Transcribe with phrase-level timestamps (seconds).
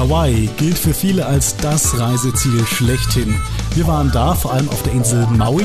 [0.00, 3.34] Hawaii gilt für viele als das Reiseziel schlechthin.
[3.74, 5.62] Wir waren da, vor allem auf der Insel Maui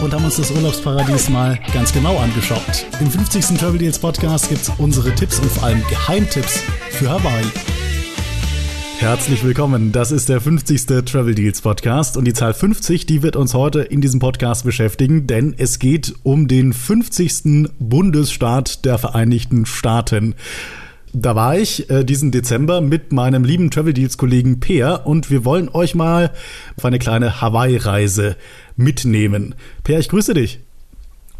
[0.00, 2.86] und haben uns das Urlaubsparadies mal ganz genau angeschaut.
[2.98, 3.58] Im 50.
[3.58, 6.62] Travel Deals Podcast gibt es unsere Tipps und vor allem Geheimtipps
[6.92, 7.44] für Hawaii.
[9.00, 9.92] Herzlich willkommen.
[9.92, 10.86] Das ist der 50.
[11.04, 15.26] Travel Deals Podcast und die Zahl 50, die wird uns heute in diesem Podcast beschäftigen,
[15.26, 17.68] denn es geht um den 50.
[17.78, 20.36] Bundesstaat der Vereinigten Staaten.
[21.16, 25.44] Da war ich äh, diesen Dezember mit meinem lieben Travel Deals Kollegen Peer und wir
[25.44, 26.32] wollen euch mal
[26.76, 28.34] auf eine kleine Hawaii-Reise
[28.74, 29.54] mitnehmen.
[29.84, 30.58] Peer, ich grüße dich.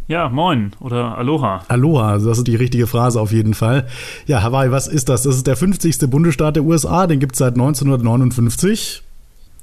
[0.06, 1.64] Ja, moin oder Aloha.
[1.66, 3.88] Aloha, das ist die richtige Phrase auf jeden Fall.
[4.26, 5.22] Ja, Hawaii, was ist das?
[5.22, 6.08] Das ist der 50.
[6.08, 9.02] Bundesstaat der USA, den gibt es seit 1959.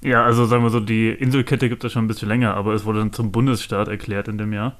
[0.01, 2.83] Ja, also sagen wir so, die Inselkette gibt es schon ein bisschen länger, aber es
[2.83, 4.75] wurde dann zum Bundesstaat erklärt in dem Jahr.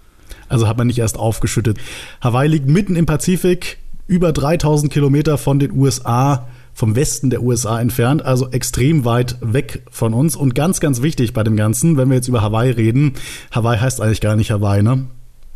[0.50, 1.78] Also hat man nicht erst aufgeschüttet.
[2.20, 3.78] Hawaii liegt mitten im Pazifik,
[4.08, 9.84] über 3000 Kilometer von den USA, vom Westen der USA entfernt, also extrem weit weg
[9.92, 10.36] von uns.
[10.36, 13.14] Und ganz, ganz wichtig bei dem Ganzen, wenn wir jetzt über Hawaii reden,
[13.52, 15.06] Hawaii heißt eigentlich gar nicht Hawaii, ne?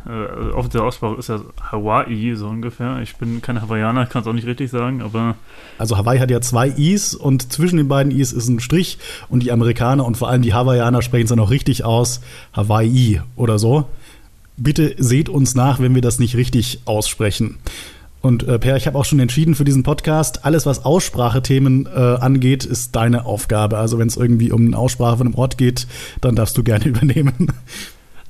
[0.06, 3.00] Äh, oft der Aussprache ist ja Hawaii so ungefähr.
[3.02, 5.34] Ich bin kein Hawaiianer, kann es auch nicht richtig sagen, aber.
[5.78, 9.42] Also Hawaii hat ja zwei Is und zwischen den beiden Is ist ein Strich und
[9.42, 12.20] die Amerikaner und vor allem die Hawaiianer sprechen es dann auch richtig aus.
[12.52, 13.86] Hawaii oder so.
[14.56, 17.58] Bitte seht uns nach, wenn wir das nicht richtig aussprechen.
[18.20, 21.90] Und äh, Per, ich habe auch schon entschieden für diesen Podcast, alles was Aussprachethemen äh,
[21.90, 23.78] angeht, ist deine Aufgabe.
[23.78, 25.86] Also wenn es irgendwie um eine Aussprache von einem Ort geht,
[26.20, 27.52] dann darfst du gerne übernehmen.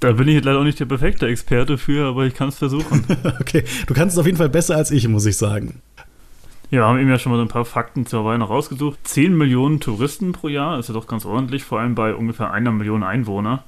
[0.00, 3.04] Da bin ich leider auch nicht der perfekte Experte für, aber ich kann es versuchen.
[3.40, 5.80] okay, du kannst es auf jeden Fall besser als ich, muss ich sagen.
[6.70, 8.98] Ja, wir haben eben ja schon mal so ein paar Fakten zur Hawaii noch rausgesucht.
[9.04, 12.72] 10 Millionen Touristen pro Jahr ist ja doch ganz ordentlich, vor allem bei ungefähr einer
[12.72, 13.62] Million Einwohner.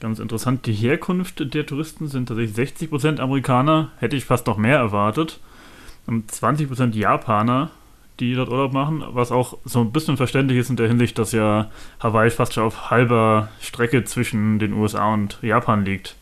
[0.00, 4.78] Ganz interessant, die Herkunft der Touristen sind tatsächlich 60% Amerikaner, hätte ich fast noch mehr
[4.78, 5.40] erwartet.
[6.06, 7.70] Und 20% Japaner,
[8.18, 11.32] die dort Urlaub machen, was auch so ein bisschen verständlich ist in der Hinsicht, dass
[11.32, 16.16] ja Hawaii fast schon auf halber Strecke zwischen den USA und Japan liegt.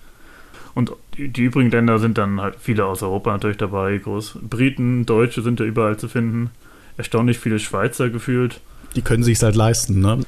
[0.75, 3.99] Und die, übrigen Länder sind dann halt viele aus Europa natürlich dabei.
[3.99, 6.51] Groß Briten, Deutsche sind ja überall zu finden.
[6.97, 8.61] Erstaunlich viele Schweizer gefühlt.
[8.97, 10.21] Die können sich halt leisten, ne?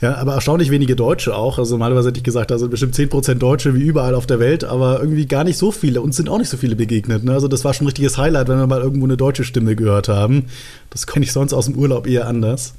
[0.00, 1.58] Ja, aber erstaunlich wenige Deutsche auch.
[1.58, 4.62] Also normalerweise hätte ich gesagt, da sind bestimmt 10% Deutsche wie überall auf der Welt,
[4.62, 6.00] aber irgendwie gar nicht so viele.
[6.00, 7.24] Uns sind auch nicht so viele begegnet.
[7.24, 7.32] Ne?
[7.32, 10.08] Also das war schon ein richtiges Highlight, wenn wir mal irgendwo eine deutsche Stimme gehört
[10.08, 10.46] haben.
[10.90, 12.74] Das kenne ich sonst aus dem Urlaub eher anders.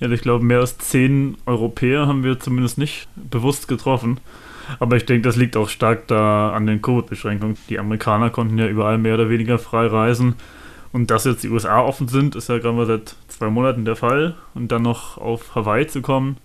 [0.00, 4.18] Ja, ich glaube, mehr als zehn Europäer haben wir zumindest nicht bewusst getroffen.
[4.80, 7.56] Aber ich denke, das liegt auch stark da an den Covid-Beschränkungen.
[7.68, 10.34] Die Amerikaner konnten ja überall mehr oder weniger frei reisen.
[10.92, 13.96] Und dass jetzt die USA offen sind, ist ja gerade mal seit zwei Monaten der
[13.96, 14.34] Fall.
[14.54, 16.36] Und dann noch auf Hawaii zu kommen,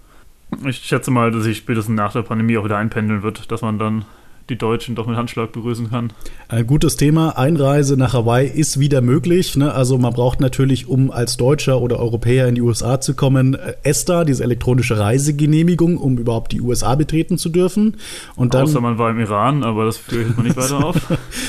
[0.66, 3.78] ich schätze mal, dass sich spätestens nach der Pandemie auch wieder einpendeln wird, dass man
[3.78, 4.06] dann
[4.50, 6.14] die Deutschen doch mit Handschlag begrüßen kann.
[6.48, 7.38] Ein gutes Thema.
[7.38, 9.56] Einreise nach Hawaii ist wieder möglich.
[9.58, 9.74] Ne?
[9.74, 13.74] Also man braucht natürlich, um als Deutscher oder Europäer in die USA zu kommen, äh,
[13.84, 17.98] ESTA, diese elektronische Reisegenehmigung, um überhaupt die USA betreten zu dürfen.
[18.36, 20.96] Und dann, Außer man war im Iran, aber das führe ich mal nicht weiter auf.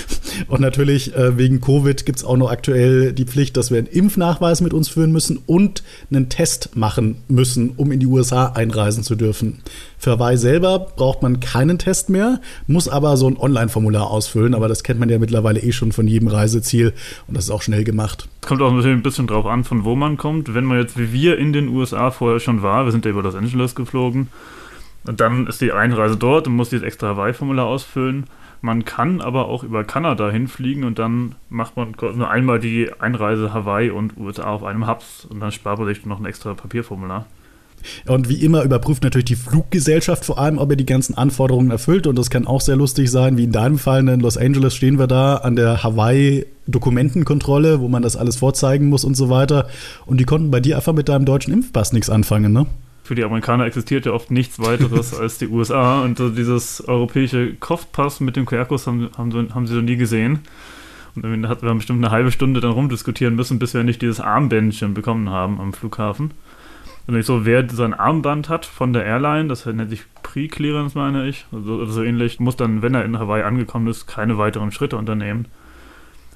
[0.49, 3.87] und natürlich äh, wegen Covid gibt es auch noch aktuell die Pflicht, dass wir einen
[3.87, 9.05] Impfnachweis mit uns führen müssen und einen Test machen müssen, um in die USA einreisen
[9.05, 9.61] zu dürfen.
[9.99, 14.69] Für Hawaii selber braucht man keinen Test mehr, muss aber so ein Online-Formular ausfüllen, aber
[14.69, 16.93] das kennt man ja mittlerweile eh schon von jedem Reiseziel
[17.27, 18.29] und das ist auch schnell gemacht.
[18.47, 20.55] Kommt auch ein bisschen drauf an, von wo man kommt.
[20.55, 23.23] Wenn man jetzt wie wir in den USA vorher schon war, wir sind ja über
[23.23, 24.29] Los Angeles geflogen,
[25.05, 28.25] dann ist die Einreise dort und muss dieses extra Hawaii-Formular ausfüllen.
[28.61, 33.55] Man kann aber auch über Kanada hinfliegen und dann macht man nur einmal die Einreise
[33.55, 37.27] Hawaii und USA auf einem Hubs und dann spart man sich noch ein extra Papierformular.
[38.07, 42.07] Und wie immer überprüft natürlich die Fluggesellschaft vor allem, ob er die ganzen Anforderungen erfüllt.
[42.07, 44.07] Und das kann auch sehr lustig sein, wie in deinem Fall.
[44.09, 49.05] In Los Angeles stehen wir da an der Hawaii-Dokumentenkontrolle, wo man das alles vorzeigen muss
[49.05, 49.69] und so weiter.
[50.07, 52.67] Und die konnten bei dir einfach mit deinem deutschen Impfpass nichts anfangen, ne?
[53.05, 56.03] Für die Amerikaner existiert ja oft nichts weiteres als die USA.
[56.03, 60.41] Und so dieses europäische Kopfpass mit dem QR-Code haben, haben, haben sie noch nie gesehen.
[61.15, 64.21] Und dann hatten wir bestimmt eine halbe Stunde dann rumdiskutieren müssen, bis wir nicht dieses
[64.21, 66.33] Armbändchen bekommen haben am Flughafen.
[67.09, 71.27] Also so, wer so ein Armband hat von der Airline, das nennt sich Pre-Clearance, meine
[71.27, 74.99] ich, also, so ähnlich, muss dann, wenn er in Hawaii angekommen ist, keine weiteren Schritte
[74.99, 75.47] unternehmen.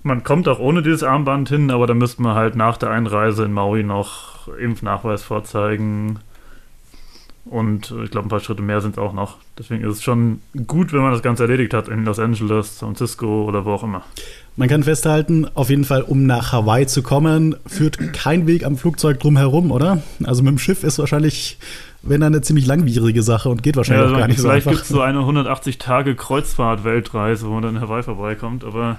[0.03, 3.45] Man kommt auch ohne dieses Armband hin, aber da müsste man halt nach der Einreise
[3.45, 6.21] in Maui noch Impfnachweis vorzeigen,
[7.44, 9.37] und äh, ich glaube, ein paar Schritte mehr sind es auch noch.
[9.59, 12.89] Deswegen ist es schon gut, wenn man das Ganze erledigt hat in Los Angeles, San
[12.89, 14.03] Francisco oder wo auch immer.
[14.56, 18.77] Man kann festhalten, auf jeden Fall, um nach Hawaii zu kommen, führt kein Weg am
[18.77, 20.03] Flugzeug drum herum, oder?
[20.25, 21.59] Also mit dem Schiff ist wahrscheinlich,
[22.03, 24.71] wenn dann eine ziemlich langwierige Sache und geht wahrscheinlich ja, auch gar nicht so einfach.
[24.71, 28.99] Vielleicht gibt es so eine 180-Tage-Kreuzfahrt-Weltreise, wo man dann in Hawaii vorbeikommt, aber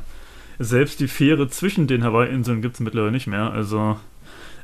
[0.58, 3.52] selbst die Fähre zwischen den Hawaii-Inseln gibt es mittlerweile nicht mehr.
[3.52, 3.98] Also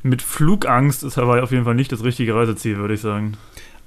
[0.01, 3.33] mit Flugangst ist Hawaii auf jeden Fall nicht das richtige Reiseziel, würde ich sagen.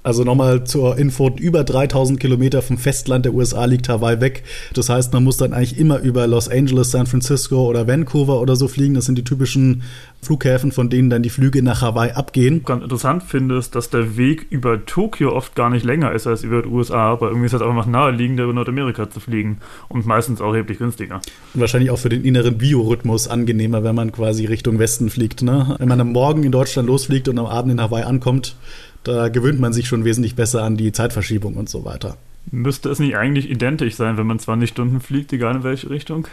[0.03, 4.43] Also nochmal zur Info, über 3000 Kilometer vom Festland der USA liegt Hawaii weg.
[4.73, 8.57] Das heißt, man muss dann eigentlich immer über Los Angeles, San Francisco oder Vancouver oder
[8.57, 8.95] so fliegen.
[8.95, 9.83] Das sind die typischen
[10.21, 12.63] Flughäfen, von denen dann die Flüge nach Hawaii abgehen.
[12.65, 16.43] Ganz interessant finde ich, dass der Weg über Tokio oft gar nicht länger ist als
[16.43, 20.41] über die USA, aber irgendwie ist es einfach naheliegender, über Nordamerika zu fliegen und meistens
[20.41, 21.21] auch erheblich günstiger.
[21.53, 25.41] Und wahrscheinlich auch für den inneren Biorhythmus angenehmer, wenn man quasi Richtung Westen fliegt.
[25.41, 25.75] Ne?
[25.79, 28.55] Wenn man am Morgen in Deutschland losfliegt und am Abend in Hawaii ankommt,
[29.03, 32.17] da gewöhnt man sich schon wesentlich besser an die Zeitverschiebung und so weiter.
[32.51, 36.27] Müsste es nicht eigentlich identisch sein, wenn man 20 Stunden fliegt, egal in welche Richtung?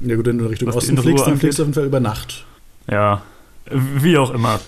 [0.00, 2.00] Ja gut, wenn du Richtung Was Osten fliegst, dann fliegst du auf jeden Fall über
[2.00, 2.44] Nacht.
[2.90, 3.22] Ja,
[3.70, 4.60] wie auch immer.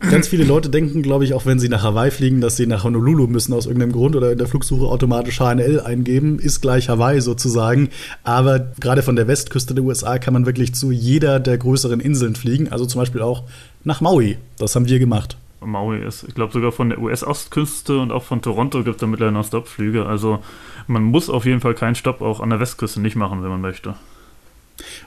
[0.00, 2.84] Ganz viele Leute denken, glaube ich, auch wenn sie nach Hawaii fliegen, dass sie nach
[2.84, 7.20] Honolulu müssen aus irgendeinem Grund oder in der Flugsuche automatisch HNL eingeben, ist gleich Hawaii
[7.20, 7.88] sozusagen.
[8.22, 12.36] Aber gerade von der Westküste der USA kann man wirklich zu jeder der größeren Inseln
[12.36, 13.42] fliegen, also zum Beispiel auch
[13.82, 14.38] nach Maui.
[14.56, 15.36] Das haben wir gemacht.
[15.60, 16.24] Maui ist.
[16.24, 19.46] Ich glaube sogar von der US-Ostküste und auch von Toronto gibt es da mittlerweile noch
[19.46, 20.06] Stoppflüge.
[20.06, 20.42] Also
[20.86, 23.60] man muss auf jeden Fall keinen Stopp auch an der Westküste nicht machen, wenn man
[23.60, 23.94] möchte.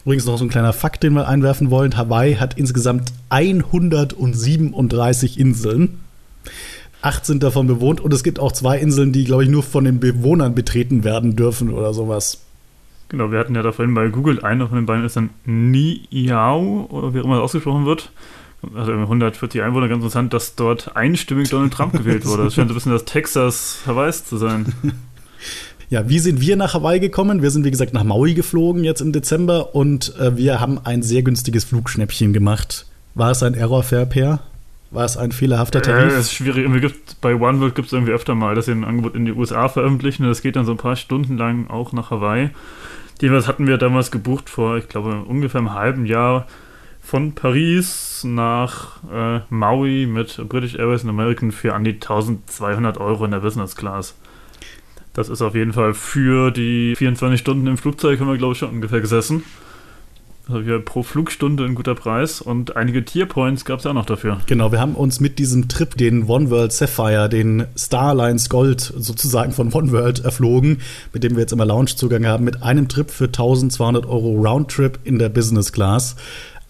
[0.04, 1.96] Übrigens noch so ein kleiner Fakt, den wir einwerfen wollen.
[1.96, 6.00] Hawaii hat insgesamt 137 Inseln.
[7.02, 9.86] Acht sind davon bewohnt und es gibt auch zwei Inseln, die, glaube ich, nur von
[9.86, 12.42] den Bewohnern betreten werden dürfen oder sowas.
[13.10, 16.88] Genau, wir hatten ja da vorhin bei Google, einer von den beiden ist dann Niiau,
[16.90, 18.12] oder wie auch immer das ausgesprochen wird
[18.76, 22.44] also 140 Einwohner, ganz interessant, dass dort einstimmig Donald Trump gewählt wurde.
[22.46, 24.74] Das scheint so ein bisschen das Texas Hawaiis zu sein.
[25.90, 27.42] Ja, wie sind wir nach Hawaii gekommen?
[27.42, 31.04] Wir sind, wie gesagt, nach Maui geflogen jetzt im Dezember und äh, wir haben ein
[31.04, 32.86] sehr günstiges Flugschnäppchen gemacht.
[33.14, 34.40] War es ein Error-Fair Pair?
[34.92, 36.14] War es ein fehlerhafter Tarif?
[36.14, 36.64] Äh, ist schwierig.
[36.64, 39.34] Irgendwie gibt, bei OneWorld gibt es irgendwie öfter mal, dass sie ein Angebot in die
[39.34, 40.24] USA veröffentlichen.
[40.24, 42.52] Das geht dann so ein paar Stunden lang auch nach Hawaii.
[43.20, 46.48] Jedenfalls hatten wir damals gebucht vor, ich glaube, ungefähr einem halben Jahr
[47.02, 53.26] von Paris nach äh, Maui mit British Airways und American für an die 1200 Euro
[53.26, 54.16] in der Business Class.
[55.14, 58.60] Das ist auf jeden Fall für die 24 Stunden im Flugzeug, haben wir glaube ich
[58.60, 59.44] schon ungefähr gesessen.
[60.48, 64.06] Also wir pro Flugstunde ein guter Preis und einige Tierpoints gab es ja auch noch
[64.06, 64.42] dafür.
[64.48, 69.52] Genau, wir haben uns mit diesem Trip den One World Sapphire, den Starlines Gold sozusagen
[69.52, 70.82] von One World erflogen,
[71.14, 75.20] mit dem wir jetzt immer Loungezugang haben, mit einem Trip für 1200 Euro Roundtrip in
[75.20, 76.16] der Business Class.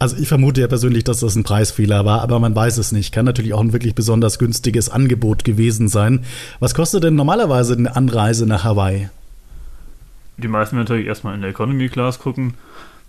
[0.02, 3.14] Also ich vermute ja persönlich, dass das ein Preisfehler war, aber man weiß es nicht.
[3.14, 6.26] Kann natürlich auch ein wirklich besonders günstiges Angebot gewesen sein.
[6.60, 9.10] Was kostet denn normalerweise eine Anreise nach Hawaii?
[10.38, 12.56] Die meisten werden natürlich erstmal in der Economy Class gucken.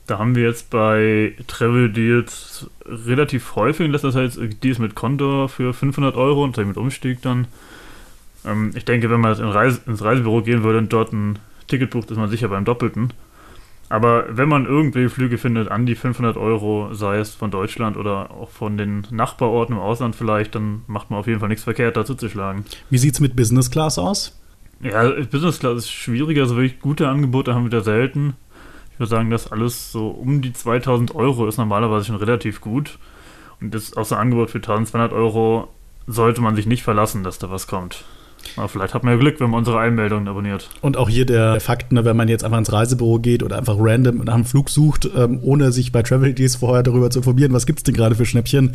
[0.06, 5.48] Da haben wir jetzt bei Travel Deals relativ häufig in letzter Zeit Deals mit Condor
[5.48, 7.46] für 500 Euro und mit Umstieg dann.
[8.44, 12.18] Ähm, ich denke, wenn man ins Reisebüro gehen würde und dort ein Ticket bucht, ist
[12.18, 13.14] man sicher beim Doppelten.
[13.88, 18.30] Aber wenn man irgendwie Flüge findet an die 500 Euro, sei es von Deutschland oder
[18.30, 21.96] auch von den Nachbarorten im Ausland vielleicht, dann macht man auf jeden Fall nichts verkehrt,
[21.96, 22.64] dazu zu schlagen.
[22.88, 24.40] Wie sieht es mit Business Class aus?
[24.80, 28.34] Ja, Business Class ist schwieriger, also wirklich gute Angebote haben wir da selten.
[28.92, 32.98] Ich würde sagen, dass alles so um die 2000 Euro ist normalerweise schon relativ gut.
[33.60, 35.68] Und das außer Angebot für 1200 Euro
[36.06, 38.04] sollte man sich nicht verlassen, dass da was kommt.
[38.56, 40.68] Aber vielleicht hat man ja Glück, wenn man unsere Einmeldungen abonniert.
[40.80, 43.76] Und auch hier der Fakt, ne, wenn man jetzt einfach ins Reisebüro geht oder einfach
[43.78, 47.52] random nach einem Flug sucht, ähm, ohne sich bei Travel Deals vorher darüber zu informieren,
[47.52, 48.74] was gibt es denn gerade für Schnäppchen,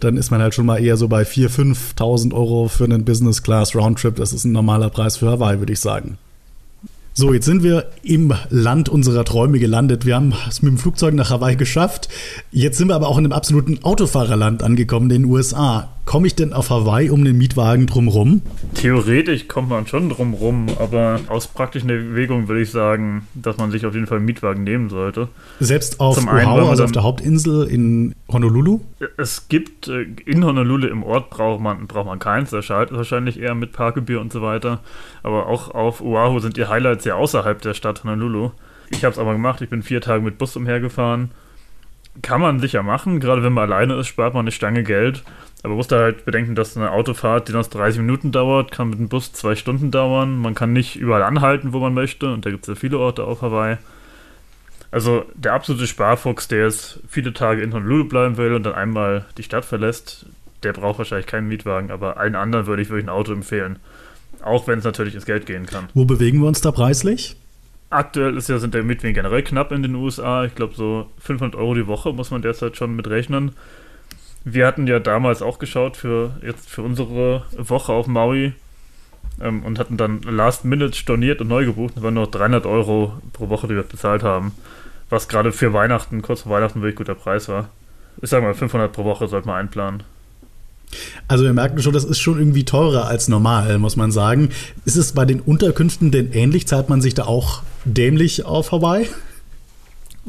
[0.00, 3.42] dann ist man halt schon mal eher so bei 4.000, 5.000 Euro für einen Business
[3.42, 4.16] Class Roundtrip.
[4.16, 6.18] Das ist ein normaler Preis für Hawaii, würde ich sagen.
[7.18, 10.06] So, jetzt sind wir im Land unserer Träume gelandet.
[10.06, 12.08] Wir haben es mit dem Flugzeug nach Hawaii geschafft.
[12.52, 15.88] Jetzt sind wir aber auch in einem absoluten Autofahrerland angekommen, den USA.
[16.08, 18.40] Komme ich denn auf Hawaii um den Mietwagen drumrum?
[18.72, 23.84] Theoretisch kommt man schon drumrum, aber aus praktischen Erwägungen würde ich sagen, dass man sich
[23.84, 25.28] auf jeden Fall einen Mietwagen nehmen sollte.
[25.60, 28.80] Selbst auf Zum Oahu, einen, also auf der Hauptinsel in Honolulu?
[29.18, 33.38] Es gibt äh, in Honolulu im Ort braucht man, braucht man keins, das schaltet wahrscheinlich
[33.38, 34.80] eher mit Parkgebühr und so weiter.
[35.22, 38.52] Aber auch auf Oahu sind die Highlights ja außerhalb der Stadt Honolulu.
[38.88, 41.32] Ich habe es aber gemacht, ich bin vier Tage mit Bus umhergefahren.
[42.22, 45.22] Kann man sicher machen, gerade wenn man alleine ist, spart man eine Stange Geld.
[45.62, 48.90] Aber man muss da halt bedenken, dass eine Autofahrt, die noch 30 Minuten dauert, kann
[48.90, 50.38] mit dem Bus zwei Stunden dauern.
[50.38, 52.32] Man kann nicht überall anhalten, wo man möchte.
[52.32, 53.76] Und da gibt es ja viele Orte auf Hawaii.
[54.90, 59.26] Also der absolute Sparfuchs, der jetzt viele Tage in Honolulu bleiben will und dann einmal
[59.36, 60.26] die Stadt verlässt,
[60.62, 61.90] der braucht wahrscheinlich keinen Mietwagen.
[61.90, 63.80] Aber allen anderen würde ich wirklich ein Auto empfehlen.
[64.42, 65.88] Auch wenn es natürlich ins Geld gehen kann.
[65.92, 67.36] Wo bewegen wir uns da preislich?
[67.90, 70.44] Aktuell ist ja, sind der Mietwagen generell knapp in den USA.
[70.44, 73.52] Ich glaube, so 500 Euro die Woche muss man derzeit schon mit rechnen.
[74.44, 78.54] Wir hatten ja damals auch geschaut für jetzt für unsere Woche auf Maui
[79.40, 81.94] ähm, und hatten dann Last Minute storniert und neu gebucht.
[81.96, 84.52] Das waren nur 300 Euro pro Woche, die wir bezahlt haben.
[85.10, 87.70] Was gerade für Weihnachten, kurz vor Weihnachten, wirklich guter Preis war.
[88.20, 90.02] ich sag mal, 500 pro Woche sollte man einplanen.
[91.28, 94.50] Also wir merken schon, das ist schon irgendwie teurer als normal, muss man sagen.
[94.84, 96.66] Ist es bei den Unterkünften denn ähnlich?
[96.66, 99.08] Zahlt man sich da auch dämlich auf Hawaii?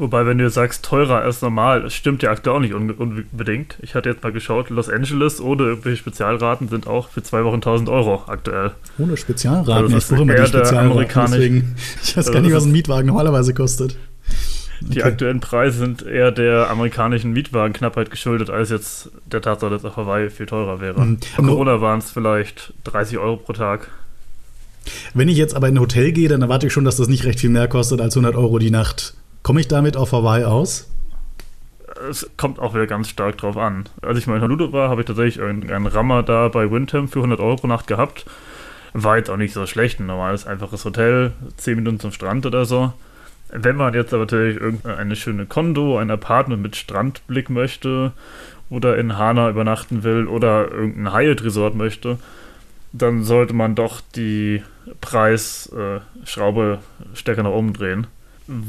[0.00, 3.76] Wobei, wenn du sagst, teurer als normal, das stimmt ja aktuell auch nicht unbedingt.
[3.82, 7.56] Ich hatte jetzt mal geschaut, Los Angeles ohne irgendwelche Spezialraten sind auch für zwei Wochen
[7.56, 8.70] 1000 Euro aktuell.
[8.96, 9.70] Ohne Spezialraten?
[9.70, 13.08] Also das ich ist immer die Spezialraten, deswegen, ich weiß gar nicht, was ein Mietwagen
[13.08, 13.98] normalerweise kostet.
[14.80, 15.02] Die okay.
[15.02, 20.30] aktuellen Preise sind eher der amerikanischen Mietwagenknappheit geschuldet, als jetzt der Tatsache, dass auf Hawaii
[20.30, 20.98] viel teurer wäre.
[20.98, 21.18] Mhm.
[21.36, 23.90] Corona waren es vielleicht 30 Euro pro Tag.
[25.12, 27.26] Wenn ich jetzt aber in ein Hotel gehe, dann erwarte ich schon, dass das nicht
[27.26, 29.12] recht viel mehr kostet als 100 Euro die Nacht.
[29.42, 30.90] Komme ich damit auf Hawaii aus?
[32.08, 33.88] Es kommt auch wieder ganz stark drauf an.
[34.02, 37.20] Als ich mal in Honolulu war, habe ich tatsächlich einen, Rammer da bei Windham für
[37.20, 38.26] 100 Euro pro Nacht gehabt.
[38.92, 42.64] War jetzt auch nicht so schlecht, ein normales, einfaches Hotel, 10 Minuten zum Strand oder
[42.64, 42.92] so.
[43.48, 48.12] Wenn man jetzt aber natürlich irgendeine schöne Kondo, ein Apartment mit Strandblick möchte
[48.68, 52.18] oder in Hana übernachten will oder irgendein Hyatt-Resort möchte,
[52.92, 54.62] dann sollte man doch die
[55.00, 56.78] Preisschraube
[57.14, 58.06] stärker nach oben drehen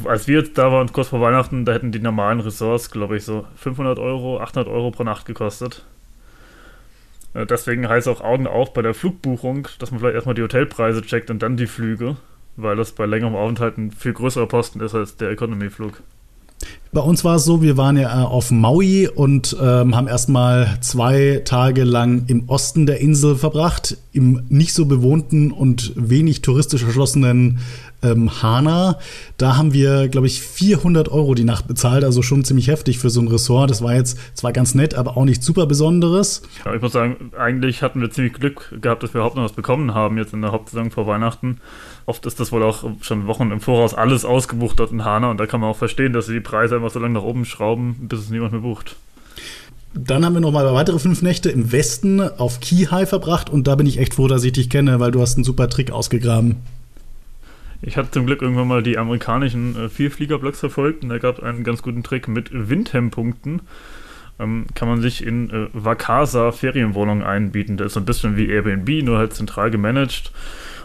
[0.06, 3.48] als wir da waren, kurz vor Weihnachten, da hätten die normalen Ressorts, glaube ich, so
[3.56, 5.86] 500 Euro, 800 Euro pro Nacht gekostet.
[7.34, 11.02] Äh, deswegen heißt auch Augen auf bei der Flugbuchung, dass man vielleicht erstmal die Hotelpreise
[11.02, 12.18] checkt und dann die Flüge,
[12.58, 16.02] weil das bei längerem Aufenthalt ein viel größerer Posten ist als der Economy-Flug.
[16.94, 20.78] Bei uns war es so, wir waren ja äh, auf Maui und ähm, haben erstmal
[20.82, 26.84] zwei Tage lang im Osten der Insel verbracht, im nicht so bewohnten und wenig touristisch
[26.84, 27.60] erschlossenen
[28.04, 29.00] ähm, Hana.
[29.38, 33.10] Da haben wir, glaube ich, 400 Euro die Nacht bezahlt, also schon ziemlich heftig für
[33.10, 33.70] so ein Ressort.
[33.70, 36.42] Das war jetzt zwar ganz nett, aber auch nicht super Besonderes.
[36.66, 39.54] Ja, ich muss sagen, eigentlich hatten wir ziemlich Glück gehabt, dass wir überhaupt noch was
[39.54, 41.62] bekommen haben jetzt in der Hauptsaison vor Weihnachten.
[42.12, 45.40] Oft ist das wohl auch schon Wochen im Voraus alles ausgebucht dort in Hana und
[45.40, 47.96] da kann man auch verstehen, dass sie die Preise einfach so lange nach oben schrauben,
[48.10, 48.98] bis es niemand mehr bucht.
[49.94, 53.76] Dann haben wir noch mal weitere fünf Nächte im Westen auf Kihai verbracht und da
[53.76, 56.58] bin ich echt froh, dass ich dich kenne, weil du hast einen super Trick ausgegraben.
[57.82, 61.44] Ich hatte zum Glück irgendwann mal die amerikanischen äh, Vielfliegerblocks verfolgt und da gab es
[61.46, 63.62] einen ganz guten Trick mit Windham-Punkten.
[64.38, 67.78] Ähm, kann man sich in äh, Vakasa Ferienwohnungen einbieten.
[67.78, 70.34] Das ist so ein bisschen wie Airbnb, nur halt zentral gemanagt.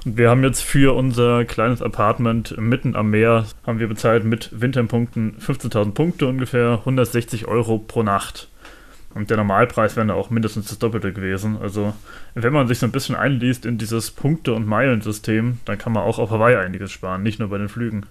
[0.08, 5.38] Wir haben jetzt für unser kleines Apartment mitten am Meer, haben wir bezahlt mit Windham-Punkten
[5.40, 8.48] 15.000 Punkte ungefähr, 160 Euro pro Nacht.
[9.14, 11.58] Und der Normalpreis wäre auch mindestens das Doppelte gewesen.
[11.60, 11.92] Also,
[12.36, 16.04] wenn man sich so ein bisschen einliest in dieses Punkte- und Meilensystem, dann kann man
[16.04, 18.06] auch auf Hawaii einiges sparen, nicht nur bei den Flügen.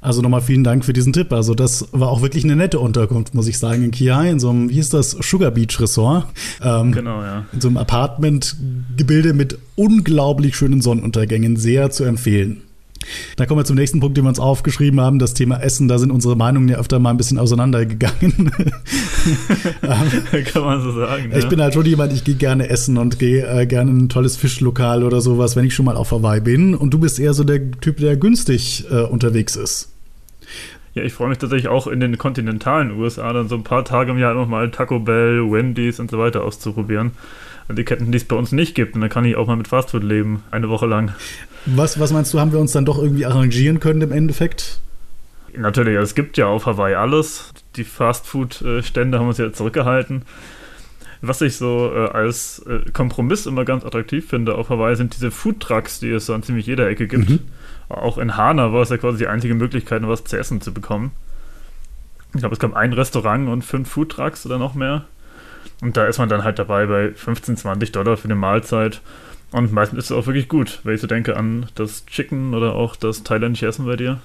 [0.00, 1.32] Also nochmal vielen Dank für diesen Tipp.
[1.32, 4.50] Also das war auch wirklich eine nette Unterkunft, muss ich sagen, in Kiai, in so
[4.50, 6.26] einem, wie hieß das, Sugar Beach Resort.
[6.62, 7.44] Ähm, genau, ja.
[7.52, 12.62] In so einem Apartmentgebilde mit unglaublich schönen Sonnenuntergängen, sehr zu empfehlen.
[13.36, 15.88] Da kommen wir zum nächsten Punkt, den wir uns aufgeschrieben haben, das Thema Essen.
[15.88, 18.52] Da sind unsere Meinungen ja öfter mal ein bisschen auseinandergegangen.
[20.52, 21.32] Kann man so sagen.
[21.34, 21.48] Ich ja.
[21.48, 24.36] bin halt schon jemand, ich gehe gerne essen und gehe äh, gerne in ein tolles
[24.36, 26.74] Fischlokal oder sowas, wenn ich schon mal auf Hawaii bin.
[26.74, 29.90] Und du bist eher so der Typ, der günstig äh, unterwegs ist.
[30.94, 34.10] Ja, ich freue mich tatsächlich auch in den kontinentalen USA dann so ein paar Tage
[34.10, 37.12] im Jahr nochmal Taco Bell, Wendy's und so weiter auszuprobieren.
[37.72, 38.94] Die Ketten, die es bei uns nicht gibt.
[38.94, 41.14] Und dann kann ich auch mal mit Fastfood leben, eine Woche lang.
[41.66, 44.80] Was, was meinst du, haben wir uns dann doch irgendwie arrangieren können im Endeffekt?
[45.56, 47.52] Natürlich, es gibt ja auf Hawaii alles.
[47.76, 50.22] Die Fastfood-Stände haben uns ja zurückgehalten.
[51.22, 55.30] Was ich so äh, als äh, Kompromiss immer ganz attraktiv finde auf Hawaii sind diese
[55.30, 57.28] Foodtrucks, die es so an ziemlich jeder Ecke gibt.
[57.28, 57.40] Mhm.
[57.90, 61.10] Auch in Hana war es ja quasi die einzige Möglichkeit, was zu essen zu bekommen.
[62.32, 65.04] Ich glaube, es gab ein Restaurant und fünf Foodtrucks oder noch mehr.
[65.80, 69.00] Und da ist man dann halt dabei bei 15, 20 Dollar für eine Mahlzeit.
[69.52, 72.74] Und meistens ist es auch wirklich gut, wenn ich so denke an das Chicken oder
[72.74, 74.20] auch das thailändische Essen bei dir.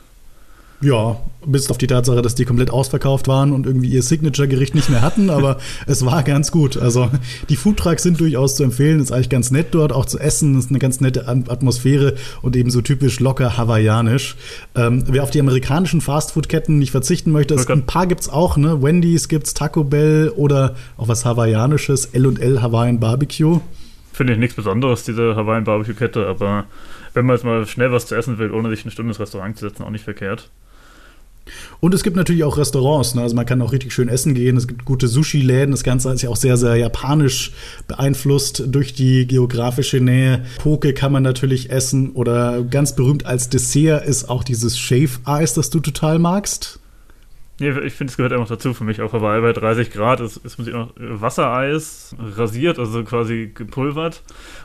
[0.81, 4.89] Ja, bis auf die Tatsache, dass die komplett ausverkauft waren und irgendwie ihr Signature-Gericht nicht
[4.89, 6.77] mehr hatten, aber es war ganz gut.
[6.77, 7.09] Also
[7.49, 10.69] die Foodtrucks sind durchaus zu empfehlen, ist eigentlich ganz nett dort auch zu essen, ist
[10.69, 14.35] eine ganz nette Atmosphäre und eben so typisch locker hawaiianisch.
[14.75, 17.71] Ähm, wer auf die amerikanischen Fastfood-Ketten nicht verzichten möchte, okay.
[17.71, 18.81] ein paar gibt's auch, ne?
[18.81, 23.61] Wendy's gibt's, Taco Bell oder auch was hawaiianisches, L&L Hawaiian Barbecue
[24.15, 26.65] finde ich nichts Besonderes, diese Hawaiian Barbecue-Kette, aber
[27.13, 29.57] wenn man jetzt mal schnell was zu essen will, ohne sich eine Stunde ins Restaurant
[29.57, 30.49] zu setzen, auch nicht verkehrt.
[31.79, 33.21] Und es gibt natürlich auch Restaurants, ne?
[33.21, 34.57] also man kann auch richtig schön essen gehen.
[34.57, 35.71] Es gibt gute Sushi-Läden.
[35.71, 37.51] Das Ganze ist ja auch sehr, sehr japanisch
[37.87, 40.45] beeinflusst durch die geografische Nähe.
[40.57, 45.69] Poke kann man natürlich essen oder ganz berühmt als Dessert ist auch dieses Shave-Eis, das
[45.69, 46.79] du total magst.
[47.57, 49.01] Nee, ich finde, es gehört einfach dazu für mich.
[49.01, 54.23] Auch vorbei bei 30 Grad ist, ist man sich noch Wassereis rasiert, also quasi gepulvert.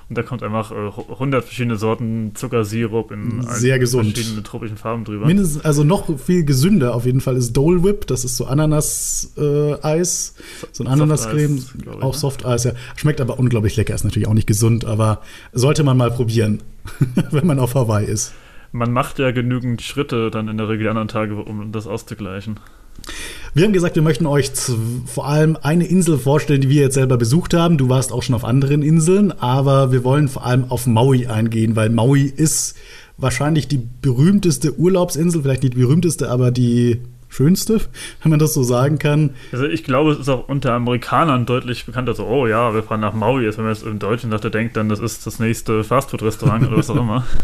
[0.08, 4.12] Und da kommt einfach äh, 100 verschiedine Sorten Zuckersirup in Sehr gesund.
[4.12, 5.26] verschiedenen tropischen Farben drüber.
[5.26, 8.08] Mindestens, also noch viel gesünder auf jeden Fall ist Dole Whip.
[8.08, 10.34] Das ist so Ananas-Eis,
[10.72, 11.64] so ein Ananascreme,
[12.00, 12.18] auch ne?
[12.18, 12.64] Softeis.
[12.64, 12.72] Ja.
[12.96, 13.94] Schmeckt aber unglaublich lecker.
[13.94, 15.20] Ist natürlich auch nicht gesund, aber
[15.52, 16.60] sollte man mal probieren,
[17.30, 18.34] wenn man auf Hawaii ist.
[18.72, 22.58] Man macht ja genügend Schritte dann in der Regel die anderen Tage, um das auszugleichen.
[23.52, 24.52] Wir haben gesagt, wir möchten euch
[25.06, 27.78] vor allem eine Insel vorstellen, die wir jetzt selber besucht haben.
[27.78, 31.74] Du warst auch schon auf anderen Inseln, aber wir wollen vor allem auf Maui eingehen,
[31.74, 32.76] weil Maui ist
[33.16, 37.80] wahrscheinlich die berühmteste Urlaubsinsel, vielleicht nicht die berühmteste, aber die schönste,
[38.22, 39.30] wenn man das so sagen kann.
[39.52, 43.00] Also ich glaube, es ist auch unter Amerikanern deutlich bekannter, so, oh ja, wir fahren
[43.00, 43.44] nach Maui.
[43.44, 46.66] Jetzt, wenn man jetzt im Deutschen sagt, der denkt dann, das ist das nächste Fastfood-Restaurant
[46.66, 47.24] oder was auch immer.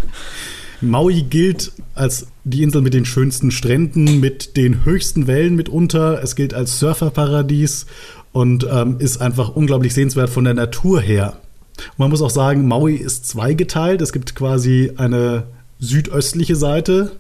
[0.80, 6.22] Maui gilt als die Insel mit den schönsten Stränden, mit den höchsten Wellen mitunter.
[6.22, 7.86] Es gilt als Surferparadies
[8.32, 11.38] und ähm, ist einfach unglaublich sehenswert von der Natur her.
[11.76, 14.02] Und man muss auch sagen, Maui ist zweigeteilt.
[14.02, 15.44] Es gibt quasi eine
[15.78, 17.12] südöstliche Seite,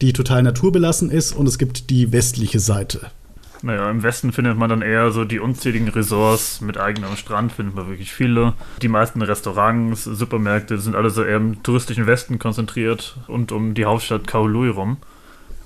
[0.00, 3.10] die total naturbelassen ist, und es gibt die westliche Seite.
[3.62, 7.76] Naja, im Westen findet man dann eher so die unzähligen Resorts mit eigenem Strand, findet
[7.76, 8.54] man wirklich viele.
[8.82, 13.84] Die meisten Restaurants, Supermärkte sind alle so eher im touristischen Westen konzentriert und um die
[13.84, 14.96] Hauptstadt Kaului rum.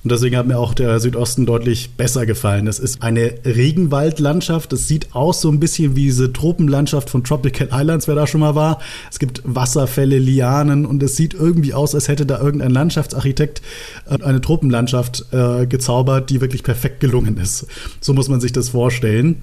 [0.06, 2.66] Und deswegen hat mir auch der Südosten deutlich besser gefallen.
[2.66, 4.72] Das ist eine Regenwaldlandschaft.
[4.72, 8.38] Es sieht aus so ein bisschen wie diese Tropenlandschaft von Tropical Islands, wer da schon
[8.38, 8.78] mal war.
[9.10, 13.62] Es gibt Wasserfälle, Lianen und es sieht irgendwie aus, als hätte da irgendein Landschaftsarchitekt
[14.08, 17.66] äh, eine Tropenlandschaft äh, gezaubert, die wirklich perfekt gelungen ist.
[18.00, 19.42] So muss man sich das vorstellen.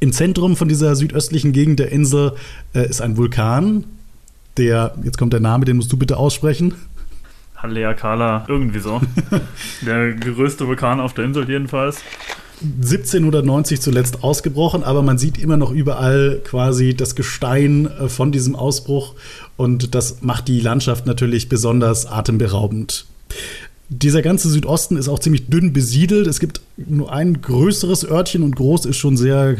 [0.00, 2.32] Im Zentrum von dieser südöstlichen Gegend der Insel
[2.74, 3.84] äh, ist ein Vulkan.
[4.56, 6.74] Der, jetzt kommt der Name, den musst du bitte aussprechen.
[7.62, 9.00] Haleakala, irgendwie so.
[9.82, 12.02] der größte Vulkan auf der Insel jedenfalls.
[12.60, 18.56] 1790 zuletzt ausgebrochen, aber man sieht immer noch überall quasi das Gestein äh, von diesem
[18.56, 19.14] Ausbruch
[19.56, 23.06] und das macht die Landschaft natürlich besonders atemberaubend.
[23.90, 26.26] Dieser ganze Südosten ist auch ziemlich dünn besiedelt.
[26.26, 29.56] Es gibt nur ein größeres Örtchen und groß ist schon sehr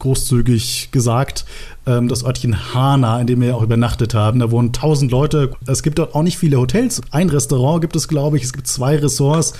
[0.00, 1.44] großzügig gesagt.
[1.86, 4.40] ähm, Das Örtchen Hana, in dem wir ja auch übernachtet haben.
[4.40, 5.52] Da wohnen 1000 Leute.
[5.66, 7.00] Es gibt dort auch nicht viele Hotels.
[7.12, 8.42] Ein Restaurant gibt es, glaube ich.
[8.42, 9.54] Es gibt zwei Ressorts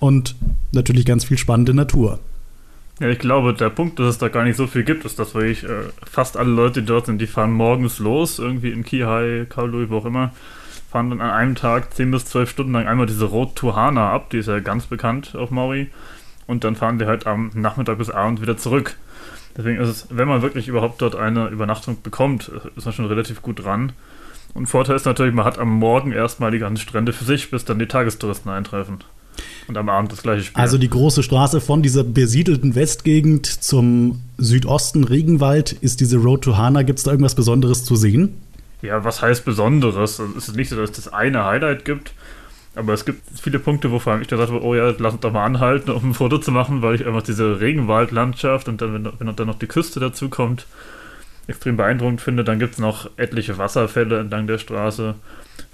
[0.00, 0.34] und
[0.72, 2.18] natürlich ganz viel spannende Natur.
[3.00, 5.34] Ja, ich glaube, der Punkt, dass es da gar nicht so viel gibt, ist, dass
[5.34, 5.68] wirklich äh,
[6.04, 9.96] fast alle Leute, die dort sind, die fahren morgens los, irgendwie in Kihai, Kaului, wo
[9.96, 10.32] auch immer,
[10.92, 14.12] fahren dann an einem Tag 10 bis 12 Stunden lang einmal diese Road to Hana
[14.12, 15.90] ab, die ist ja ganz bekannt auf Maui,
[16.46, 18.96] und dann fahren die halt am Nachmittag bis Abend wieder zurück.
[19.56, 23.42] Deswegen ist es, wenn man wirklich überhaupt dort eine Übernachtung bekommt, ist man schon relativ
[23.42, 23.92] gut dran.
[24.54, 27.64] Und Vorteil ist natürlich, man hat am Morgen erstmal die ganzen Strände für sich, bis
[27.64, 28.98] dann die Tagestouristen eintreffen.
[29.66, 30.60] Und am Abend das gleiche Spiel.
[30.60, 36.58] Also die große Straße von dieser besiedelten Westgegend zum Südosten Regenwald ist diese Road to
[36.58, 36.82] Hana.
[36.82, 38.34] Gibt es da irgendwas Besonderes zu sehen?
[38.82, 40.20] Ja, was heißt Besonderes?
[40.20, 42.12] Also Es ist nicht so, dass es das eine Highlight gibt,
[42.74, 45.20] aber es gibt viele Punkte, wo vor allem ich gesagt habe, oh ja, lass uns
[45.20, 48.92] doch mal anhalten, um ein Foto zu machen, weil ich einfach diese Regenwaldlandschaft und dann,
[48.94, 50.66] wenn, wenn dann noch die Küste dazu kommt,
[51.46, 52.44] extrem beeindruckend finde.
[52.44, 55.14] Dann gibt es noch etliche Wasserfälle entlang der Straße.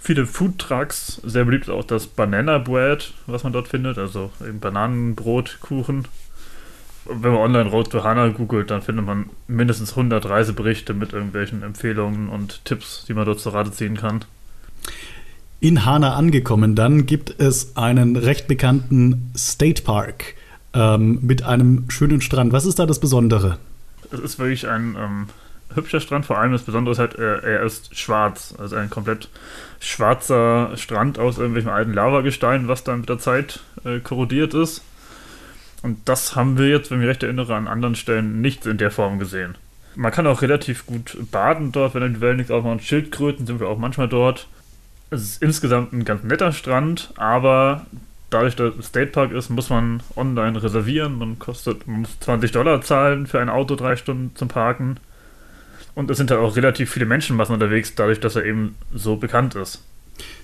[0.01, 5.59] Viele Foodtrucks, sehr beliebt auch das Banana Bread, was man dort findet, also eben Bananenbrot,
[5.61, 5.99] Kuchen.
[5.99, 6.09] Und
[7.09, 11.63] wenn man online Road to Hana googelt, dann findet man mindestens 100 Reiseberichte mit irgendwelchen
[11.63, 14.25] Empfehlungen und Tipps, die man dort zur Rate ziehen kann.
[15.61, 20.35] In Hana angekommen, dann gibt es einen recht bekannten State Park
[20.73, 22.53] ähm, mit einem schönen Strand.
[22.53, 23.59] Was ist da das Besondere?
[24.13, 25.27] Es ist wirklich ein ähm,
[25.75, 29.29] hübscher Strand, vor allem das Besondere ist halt, er, er ist schwarz, also ein komplett
[29.81, 34.83] schwarzer Strand aus irgendwelchem alten Lavagestein, was dann mit der Zeit äh, korrodiert ist.
[35.83, 38.79] Und das haben wir jetzt, wenn ich mich recht erinnere, an anderen Stellen nicht in
[38.79, 39.57] der Form gesehen.
[39.95, 42.81] Man kann auch relativ gut baden dort, wenn dann die Wellen nichts aufmachen.
[42.81, 44.49] Schildkröten sind wir auch manchmal dort.
[45.11, 47.87] Es ist insgesamt ein ganz netter Strand, aber
[48.31, 51.19] dadurch, dass es State Park ist, muss man online reservieren.
[51.19, 54.99] Man kostet, man muss 20 Dollar zahlen für ein Auto drei Stunden zum Parken.
[55.95, 59.55] Und es sind halt auch relativ viele Menschenmassen unterwegs, dadurch, dass er eben so bekannt
[59.55, 59.83] ist.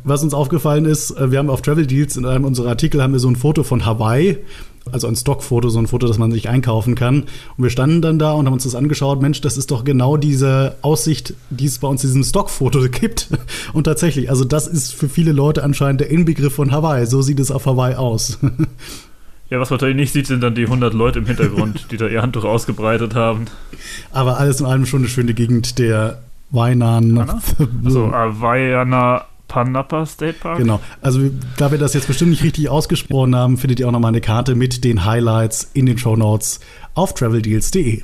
[0.02, 3.12] Was uns aufgefallen ist, äh, wir haben auf Travel Deals in einem unserer Artikel haben
[3.12, 4.38] wir so ein Foto von Hawaii,
[4.92, 7.24] also ein Stockfoto, so ein Foto, das man sich einkaufen kann.
[7.56, 9.22] Und wir standen dann da und haben uns das angeschaut.
[9.22, 13.28] Mensch, das ist doch genau diese Aussicht, die es bei uns in diesem Stockfoto gibt.
[13.72, 17.06] Und tatsächlich, also das ist für viele Leute anscheinend der Inbegriff von Hawaii.
[17.06, 18.38] So sieht es auf Hawaii aus.
[19.50, 22.08] Ja, was man natürlich nicht sieht, sind dann die 100 Leute im Hintergrund, die da
[22.08, 23.44] ihr Handtuch ausgebreitet haben.
[24.10, 27.40] Aber alles in allem schon eine schöne Gegend der Wainan.
[27.84, 30.58] Also Avaiana Panapa State Park?
[30.58, 30.80] Genau.
[31.00, 34.20] Also, da wir das jetzt bestimmt nicht richtig ausgesprochen haben, findet ihr auch nochmal eine
[34.20, 36.60] Karte mit den Highlights in den Show Notes
[36.94, 38.02] auf traveldeals.de.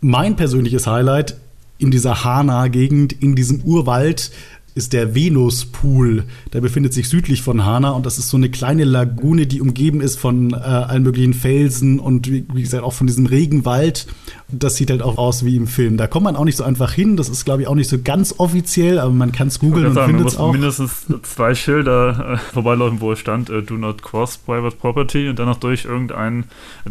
[0.00, 1.36] Mein persönliches Highlight
[1.78, 4.30] in dieser Hana-Gegend, in diesem Urwald,
[4.74, 6.24] ist der Venuspool.
[6.52, 10.00] Der befindet sich südlich von Hana und das ist so eine kleine Lagune, die umgeben
[10.00, 14.08] ist von äh, allen möglichen Felsen und wie, wie, gesagt auch von diesem Regenwald.
[14.48, 15.96] Das sieht halt auch aus wie im Film.
[15.96, 17.16] Da kommt man auch nicht so einfach hin.
[17.16, 19.98] Das ist, glaube ich, auch nicht so ganz offiziell, aber man kann es googeln und
[19.98, 20.52] findet es auch.
[20.52, 25.38] mindestens zwei Schilder äh, vorbeilaufen, wo es stand, äh, do not cross private property und
[25.38, 26.44] dann noch durch irgendeinen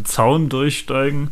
[0.04, 1.30] Zaun durchsteigen.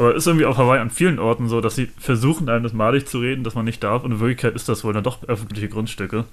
[0.00, 3.04] Aber ist irgendwie auf Hawaii an vielen Orten so, dass sie versuchen, einem das malig
[3.06, 4.02] zu reden, dass man nicht darf.
[4.02, 6.24] Und in Wirklichkeit ist das wohl dann doch öffentliche Grundstücke.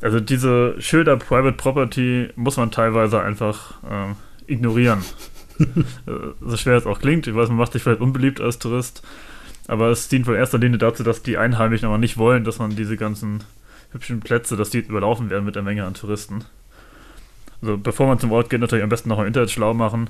[0.00, 5.00] Also diese Schilder Private Property muss man teilweise einfach äh, ignorieren.
[6.40, 7.26] so schwer es auch klingt.
[7.26, 9.02] Ich weiß, man macht sich vielleicht unbeliebt als Tourist.
[9.66, 12.76] Aber es dient wohl erster Linie dazu, dass die Einheimischen aber nicht wollen, dass man
[12.76, 13.42] diese ganzen
[13.90, 16.44] hübschen Plätze, dass die überlaufen werden mit der Menge an Touristen.
[17.62, 20.08] Also bevor man zum Ort geht, natürlich am besten noch im Internet schlau machen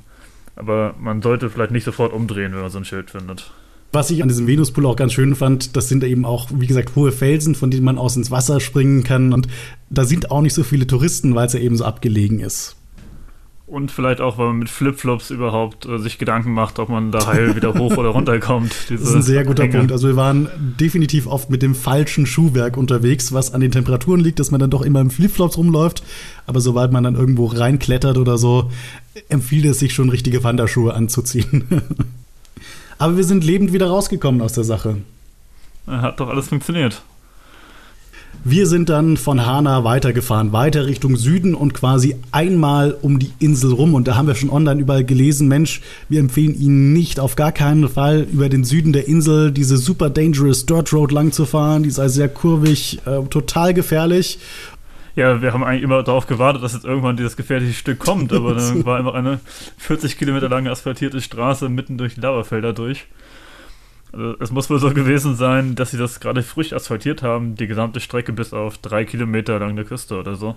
[0.57, 3.51] aber man sollte vielleicht nicht sofort umdrehen, wenn man so ein Schild findet.
[3.93, 6.97] Was ich an diesem Venuspool auch ganz schön fand, das sind eben auch, wie gesagt,
[6.97, 9.33] hohe Felsen, von denen man aus ins Wasser springen kann.
[9.33, 9.49] Und
[9.91, 12.76] da sind auch nicht so viele Touristen, weil es ja eben so abgelegen ist.
[13.69, 17.27] Und vielleicht auch, weil man mit Flipflops überhaupt äh, sich Gedanken macht, ob man da
[17.27, 18.73] heil wieder hoch oder runter kommt.
[18.89, 19.79] das ist ein sehr guter Hänge.
[19.79, 19.93] Punkt.
[19.93, 20.49] Also wir waren
[20.79, 24.71] definitiv oft mit dem falschen Schuhwerk unterwegs, was an den Temperaturen liegt, dass man dann
[24.71, 26.05] doch immer im Flipflops rumläuft.
[26.47, 28.71] Aber sobald man dann irgendwo reinklettert oder so,
[29.29, 31.65] empfiehlt es sich schon, richtige Wanderschuhe anzuziehen.
[32.99, 34.99] Aber wir sind lebend wieder rausgekommen aus der Sache.
[35.89, 37.03] Hat doch alles funktioniert.
[38.45, 43.73] Wir sind dann von Hana weitergefahren, weiter Richtung Süden und quasi einmal um die Insel
[43.73, 43.95] rum.
[43.95, 47.53] Und da haben wir schon online überall gelesen, Mensch, wir empfehlen Ihnen nicht auf gar
[47.53, 51.83] keinen Fall über den Süden der Insel diese super dangerous Dirt Road lang zu fahren.
[51.83, 54.39] Die sei sehr kurvig, äh, total gefährlich.
[55.17, 58.55] Ja, wir haben eigentlich immer darauf gewartet, dass jetzt irgendwann dieses gefährliche Stück kommt, aber
[58.55, 59.41] dann war einfach eine
[59.79, 63.07] 40 Kilometer lange asphaltierte Straße mitten durch Lavafelder durch.
[64.17, 67.67] Also es muss wohl so gewesen sein, dass sie das gerade frisch asphaltiert haben, die
[67.67, 70.57] gesamte Strecke bis auf drei Kilometer lang der Küste oder so.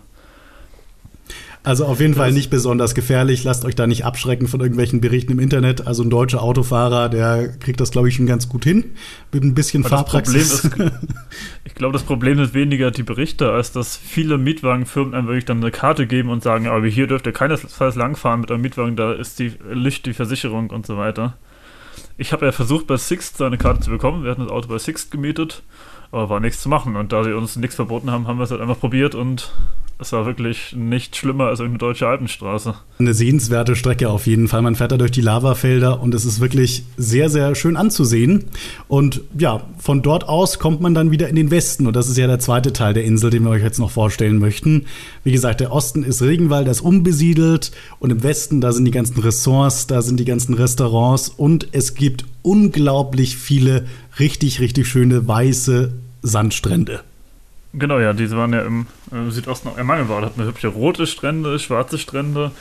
[1.61, 3.43] Also auf jeden das Fall nicht besonders gefährlich.
[3.43, 5.85] Lasst euch da nicht abschrecken von irgendwelchen Berichten im Internet.
[5.85, 8.91] Also ein deutscher Autofahrer, der kriegt das, glaube ich, schon ganz gut hin.
[9.33, 10.63] Mit ein bisschen Aber Fahrpraxis.
[10.63, 10.69] Ist,
[11.65, 15.57] ich glaube, das Problem ist weniger die Berichte, als dass viele Mietwagenfirmen einem wirklich dann
[15.57, 19.11] eine Karte geben und sagen, aber hier dürft ihr keinesfalls langfahren mit einem Mietwagen, da
[19.11, 21.37] ist die Licht, die Versicherung und so weiter.
[22.21, 24.25] Ich habe ja versucht, bei Sixt seine Karte zu bekommen.
[24.25, 25.63] Wir hatten das Auto bei Sixt gemietet,
[26.11, 26.97] aber war nichts zu machen.
[26.97, 29.53] Und da sie uns nichts verboten haben, haben wir es halt einfach probiert und
[30.01, 32.73] es war wirklich nicht schlimmer als eine deutsche Alpenstraße.
[32.99, 34.61] Eine sehenswerte Strecke auf jeden Fall.
[34.61, 38.45] Man fährt da durch die Lavafelder und es ist wirklich sehr, sehr schön anzusehen.
[38.87, 41.85] Und ja, von dort aus kommt man dann wieder in den Westen.
[41.85, 44.39] Und das ist ja der zweite Teil der Insel, den wir euch jetzt noch vorstellen
[44.39, 44.85] möchten.
[45.25, 47.71] Wie gesagt, der Osten ist Regenwald, der ist unbesiedelt.
[47.99, 51.27] Und im Westen, da sind die ganzen Ressorts, da sind die ganzen Restaurants.
[51.27, 53.85] Und es gibt unglaublich viele
[54.17, 57.01] richtig, richtig schöne weiße Sandstrände.
[57.73, 60.23] Genau, ja, diese waren ja im äh, Südosten auch Ermangelbad.
[60.23, 62.51] Hat eine hübsche rote Strände, schwarze Strände.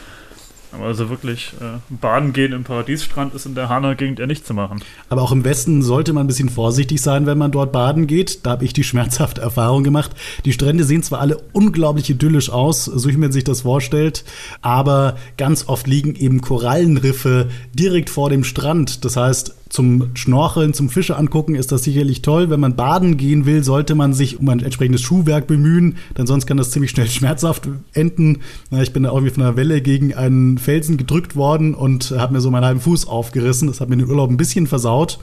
[0.70, 4.52] Aber also wirklich äh, baden gehen im Paradiesstrand ist in der Hana-Gegend eher nicht zu
[4.52, 4.82] machen.
[5.08, 8.44] Aber auch im Westen sollte man ein bisschen vorsichtig sein, wenn man dort baden geht.
[8.44, 10.10] Da habe ich die schmerzhafte Erfahrung gemacht.
[10.44, 14.24] Die Strände sehen zwar alle unglaublich idyllisch aus, so wie man sich das vorstellt,
[14.60, 19.06] aber ganz oft liegen eben Korallenriffe direkt vor dem Strand.
[19.06, 22.50] Das heißt, zum Schnorcheln, zum Fische angucken ist das sicherlich toll.
[22.50, 26.46] Wenn man baden gehen will, sollte man sich um ein entsprechendes Schuhwerk bemühen, denn sonst
[26.46, 28.38] kann das ziemlich schnell schmerzhaft enden.
[28.70, 32.40] Ich bin da irgendwie von einer Welle gegen einen Felsen gedrückt worden und habe mir
[32.40, 33.68] so meinen halben Fuß aufgerissen.
[33.68, 35.18] Das hat mir den Urlaub ein bisschen versaut.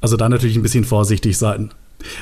[0.00, 1.70] Also da natürlich ein bisschen vorsichtig sein.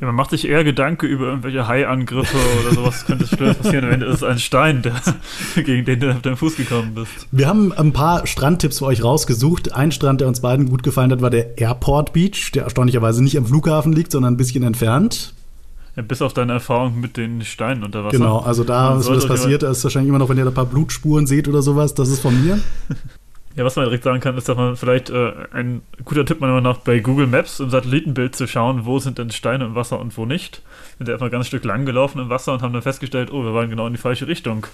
[0.00, 3.84] Ja, man macht sich eher Gedanken über irgendwelche Haiangriffe oder sowas könnte schlimmer passieren.
[3.84, 4.94] Am Ende ist es ein Stein, der,
[5.62, 7.26] gegen den du auf deinen Fuß gekommen bist.
[7.30, 9.74] Wir haben ein paar Strandtipps für euch rausgesucht.
[9.74, 13.36] Ein Strand, der uns beiden gut gefallen hat, war der Airport Beach, der erstaunlicherweise nicht
[13.36, 15.34] am Flughafen liegt, sondern ein bisschen entfernt.
[15.96, 18.18] Ja, bis auf deine Erfahrung mit den Steinen unter Wasser.
[18.18, 19.64] Genau, also da ist was passiert.
[19.64, 22.08] Da ist wahrscheinlich immer noch, wenn ihr da ein paar Blutspuren seht oder sowas, das
[22.08, 22.60] ist von mir.
[23.56, 26.54] Ja, was man direkt sagen kann, ist, dass man vielleicht äh, ein guter Tipp meiner
[26.54, 29.98] Meinung nach bei Google Maps im Satellitenbild zu schauen, wo sind denn Steine im Wasser
[29.98, 30.62] und wo nicht.
[30.98, 33.42] Wir sind einfach ein ganz Stück lang gelaufen im Wasser und haben dann festgestellt, oh,
[33.42, 34.66] wir waren genau in die falsche Richtung.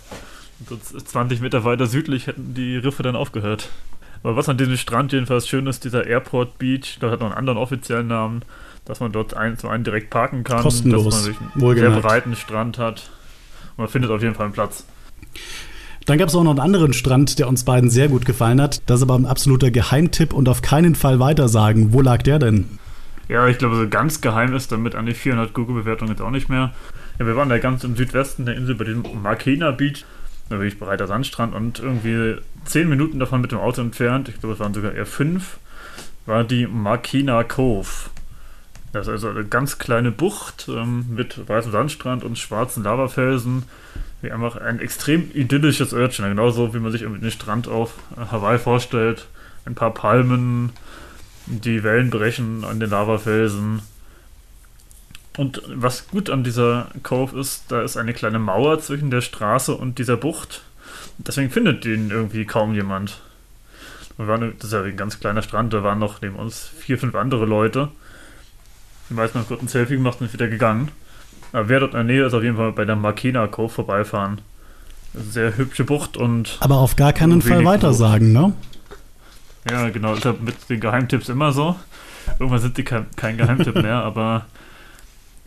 [0.68, 3.70] Und 20 Meter weiter südlich hätten die Riffe dann aufgehört.
[4.22, 7.36] Aber was an diesem Strand jedenfalls schön ist, dieser Airport Beach, da hat noch einen
[7.36, 8.42] anderen offiziellen Namen,
[8.84, 12.36] dass man dort ein, zum einen direkt parken kann, Kostenlos, dass man einen sehr breiten
[12.36, 13.10] Strand hat.
[13.76, 14.86] Und man findet auf jeden Fall einen Platz.
[16.06, 18.82] Dann gab es auch noch einen anderen Strand, der uns beiden sehr gut gefallen hat.
[18.86, 21.92] Das ist aber ein absoluter Geheimtipp und auf keinen Fall weitersagen.
[21.92, 22.78] Wo lag der denn?
[23.28, 26.50] Ja, ich glaube, so ganz geheim ist damit an die 400 Google-Bewertungen jetzt auch nicht
[26.50, 26.74] mehr.
[27.18, 30.04] Ja, wir waren da ganz im Südwesten der Insel bei dem Makena Beach.
[30.50, 32.36] Da wirklich breiter Sandstrand und irgendwie
[32.66, 35.58] zehn Minuten davon mit dem Auto entfernt, ich glaube, es waren sogar eher fünf,
[36.26, 38.10] war die Makina Cove.
[38.92, 43.64] Das ist also eine ganz kleine Bucht ähm, mit weißem Sandstrand und schwarzen Lavafelsen.
[44.24, 49.26] Wie einfach ein extrem idyllisches Örtchen, genauso wie man sich den Strand auf Hawaii vorstellt.
[49.66, 50.72] Ein paar Palmen,
[51.46, 53.82] die Wellen brechen an den Lavafelsen
[55.36, 59.74] und was gut an dieser Cove ist, da ist eine kleine Mauer zwischen der Straße
[59.74, 60.62] und dieser Bucht.
[61.18, 63.20] Deswegen findet den irgendwie kaum jemand.
[64.16, 66.98] Wir waren, das ist ja ein ganz kleiner Strand, da waren noch neben uns vier,
[66.98, 67.88] fünf andere Leute.
[69.10, 70.90] Die meisten haben kurz ein Selfie gemacht und sind wieder gegangen.
[71.54, 74.40] Aber wer dort in der Nähe ist, auf jeden Fall bei der Makena Cove vorbeifahren.
[75.14, 76.58] Sehr hübsche Bucht und.
[76.58, 78.52] Aber auf gar keinen Fall weitersagen, ne?
[79.70, 80.14] Ja, genau.
[80.14, 81.76] Ist ja mit den Geheimtipps immer so.
[82.40, 84.46] Irgendwann sind die kein, kein Geheimtipp mehr, aber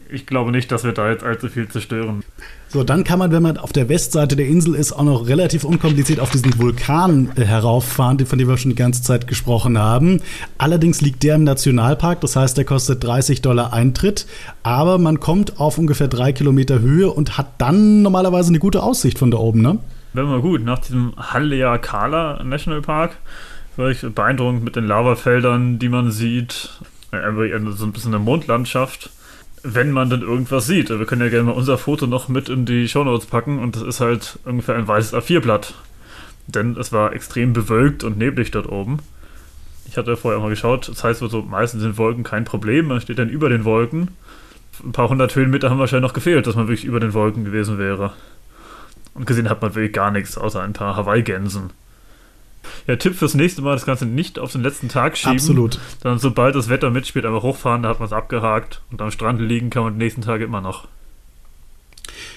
[0.10, 2.24] ich glaube nicht, dass wir da jetzt allzu viel zerstören.
[2.70, 5.64] So, dann kann man, wenn man auf der Westseite der Insel ist, auch noch relativ
[5.64, 10.22] unkompliziert auf diesen Vulkan äh, herauffahren, von dem wir schon die ganze Zeit gesprochen haben.
[10.58, 14.28] Allerdings liegt der im Nationalpark, das heißt, der kostet 30 Dollar Eintritt,
[14.64, 19.18] aber man kommt auf ungefähr drei Kilometer Höhe und hat dann normalerweise eine gute Aussicht
[19.18, 19.80] von da oben, ne?
[20.14, 23.18] Wenn man gut, nach diesem Haleakala National Park,
[23.76, 26.72] war ich beeindruckend mit den Lavafeldern, die man sieht,
[27.12, 29.12] so ein bisschen eine Mondlandschaft
[29.64, 30.90] wenn man dann irgendwas sieht.
[30.90, 33.84] Wir können ja gerne mal unser Foto noch mit in die Shownotes packen und das
[33.84, 35.74] ist halt ungefähr ein weißes A4-Blatt.
[36.48, 39.00] Denn es war extrem bewölkt und neblig dort oben.
[39.90, 43.20] Ich hatte vorher mal geschaut, das heißt, so, meistens sind Wolken kein Problem, man steht
[43.20, 44.10] dann über den Wolken.
[44.84, 47.78] Ein paar hundert Höhenmeter haben wahrscheinlich noch gefehlt, dass man wirklich über den Wolken gewesen
[47.78, 48.14] wäre.
[49.14, 51.72] Und gesehen hat man wirklich gar nichts, außer ein paar Hawaii-Gänsen.
[52.88, 55.38] Ja, Tipp fürs nächste Mal, das Ganze nicht auf den letzten Tag schieben.
[55.38, 55.80] Absolut.
[56.02, 58.82] Dann, sobald das Wetter mitspielt, einfach hochfahren, da hat man es abgehakt.
[58.92, 60.88] Und am Strand liegen kann man die nächsten Tage immer noch.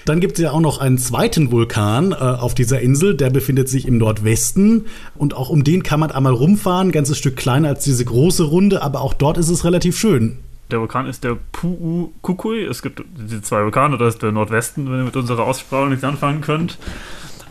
[0.05, 3.69] Dann gibt es ja auch noch einen zweiten Vulkan äh, auf dieser Insel, der befindet
[3.69, 4.85] sich im Nordwesten.
[5.15, 8.43] Und auch um den kann man einmal rumfahren, ein ganzes Stück kleiner als diese große
[8.43, 10.39] Runde, aber auch dort ist es relativ schön.
[10.71, 12.63] Der Vulkan ist der Pu'u Kukui.
[12.63, 16.03] Es gibt diese zwei Vulkane, das ist der Nordwesten, wenn ihr mit unserer Aussprache nichts
[16.03, 16.77] anfangen könnt.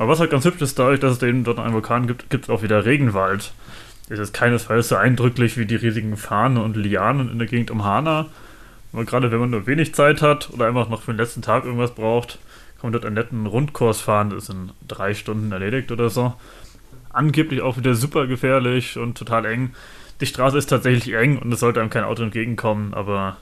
[0.01, 2.45] Aber was halt ganz hübsch ist, dadurch, dass es eben dort einen Vulkan gibt, gibt
[2.45, 3.53] es auch wieder Regenwald.
[4.09, 7.85] Es ist keinesfalls so eindrücklich wie die riesigen Fahnen und Lianen in der Gegend um
[7.85, 8.25] Hana.
[8.95, 11.67] Aber gerade wenn man nur wenig Zeit hat oder einfach noch für den letzten Tag
[11.67, 12.39] irgendwas braucht,
[12.81, 14.31] kann man dort einen netten Rundkurs fahren.
[14.31, 16.33] Das ist in drei Stunden erledigt oder so.
[17.11, 19.75] Angeblich auch wieder super gefährlich und total eng.
[20.23, 23.37] Die Straße ist tatsächlich eng und es sollte einem kein Auto entgegenkommen, aber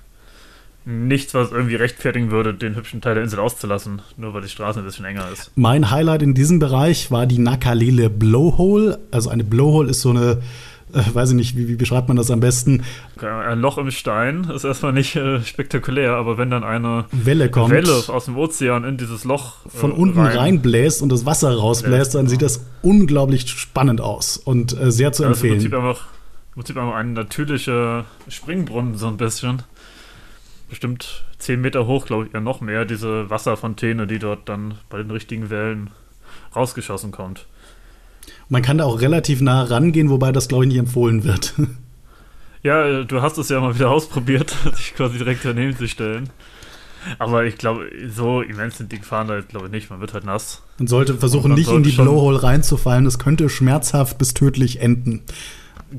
[0.88, 4.78] nichts, was irgendwie rechtfertigen würde, den hübschen Teil der Insel auszulassen, nur weil die Straße
[4.78, 5.52] ein bisschen enger ist.
[5.54, 8.98] Mein Highlight in diesem Bereich war die Nakalele Blowhole.
[9.10, 10.38] Also eine Blowhole ist so eine
[10.94, 12.82] äh, weiß ich nicht, wie, wie, beschreibt man das am besten?
[13.20, 17.74] Ein Loch im Stein ist erstmal nicht äh, spektakulär, aber wenn dann eine Welle kommt,
[17.74, 21.54] Welle aus dem Ozean in dieses Loch äh, von unten rein, reinbläst und das Wasser
[21.54, 25.56] rausbläst, dann sieht das unglaublich spannend aus und äh, sehr zu ja, empfehlen.
[25.56, 26.06] Das ist im Prinzip einfach,
[26.48, 29.62] im Prinzip einfach ein natürlicher Springbrunnen, so ein bisschen
[30.68, 34.98] bestimmt 10 Meter hoch, glaube ich, ja noch mehr, diese Wasserfontäne, die dort dann bei
[34.98, 35.90] den richtigen Wellen
[36.54, 37.46] rausgeschossen kommt.
[38.48, 41.54] Man kann da auch relativ nah rangehen, wobei das, glaube ich, nicht empfohlen wird.
[42.64, 46.28] Ja, du hast es ja mal wieder ausprobiert, sich quasi direkt daneben zu stellen.
[47.20, 49.90] Aber ich glaube, so immens sind die Gefahren da jetzt, glaube ich, nicht.
[49.90, 50.62] Man wird halt nass.
[50.78, 53.04] Man sollte versuchen, man nicht sollte in die Blowhole reinzufallen.
[53.04, 55.22] Das könnte schmerzhaft bis tödlich enden.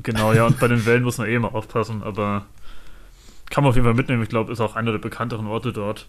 [0.02, 2.44] Genau, ja, und bei den Wellen muss man eh mal aufpassen, aber
[3.50, 4.22] kann man auf jeden Fall mitnehmen.
[4.22, 6.06] Ich glaube, ist auch einer der bekannteren Orte dort.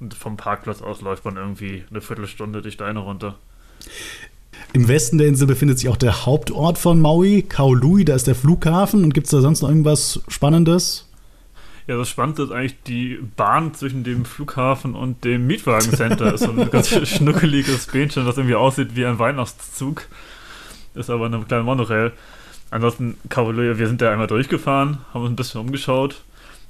[0.00, 3.34] Und vom Parkplatz aus läuft man irgendwie eine Viertelstunde die Steine runter.
[4.72, 8.34] Im Westen der Insel befindet sich auch der Hauptort von Maui, Kaului, da ist der
[8.34, 9.04] Flughafen.
[9.04, 11.08] Und gibt es da sonst noch irgendwas Spannendes?
[11.86, 16.32] Ja, das Spannende ist eigentlich die Bahn zwischen dem Flughafen und dem Mietwagencenter.
[16.32, 20.06] ist so ein ganz schnuckeliges Bähnchen, das irgendwie aussieht wie ein Weihnachtszug.
[20.94, 22.12] Ist aber eine kleine Monorail.
[22.70, 26.22] Ansonsten, Kaului, wir sind da einmal durchgefahren, haben uns ein bisschen umgeschaut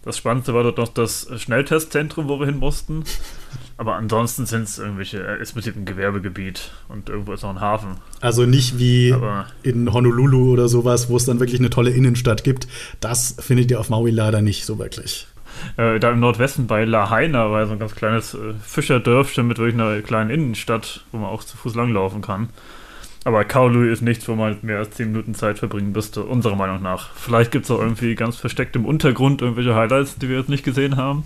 [0.04, 3.04] das Spannendste war dort noch das Schnelltestzentrum, wo wir hin mussten.
[3.76, 7.60] Aber ansonsten sind es irgendwelche, äh, ist mit ein Gewerbegebiet und irgendwo ist noch ein
[7.60, 7.96] Hafen.
[8.20, 12.44] Also nicht wie Aber in Honolulu oder sowas, wo es dann wirklich eine tolle Innenstadt
[12.44, 12.68] gibt.
[13.00, 15.26] Das findet ihr auf Maui leider nicht so wirklich.
[15.76, 19.74] Äh, da im Nordwesten bei Lahaina war so ein ganz kleines äh, Fischerdörfchen mit wirklich
[19.74, 22.50] einer kleinen Innenstadt, wo man auch zu Fuß langlaufen kann.
[23.24, 26.82] Aber Kaolui ist nichts, wo man mehr als 10 Minuten Zeit verbringen müsste, unserer Meinung
[26.82, 27.14] nach.
[27.14, 30.64] Vielleicht gibt es auch irgendwie ganz versteckt im Untergrund irgendwelche Highlights, die wir jetzt nicht
[30.64, 31.24] gesehen haben.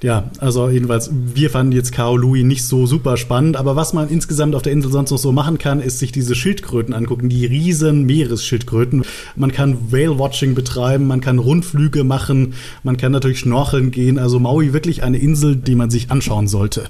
[0.00, 4.08] Ja, also jedenfalls, wir fanden jetzt Kao Louis nicht so super spannend, aber was man
[4.08, 7.46] insgesamt auf der Insel sonst noch so machen kann, ist sich diese Schildkröten angucken, die
[7.46, 9.04] riesen Meeresschildkröten.
[9.34, 14.20] Man kann Whale-Watching betreiben, man kann Rundflüge machen, man kann natürlich schnorcheln gehen.
[14.20, 16.84] Also Maui wirklich eine Insel, die man sich anschauen sollte.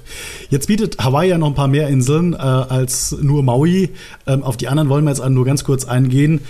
[0.51, 3.89] Jetzt bietet Hawaii ja noch ein paar mehr Inseln äh, als nur Maui.
[4.27, 6.41] Ähm, auf die anderen wollen wir jetzt nur ganz kurz eingehen.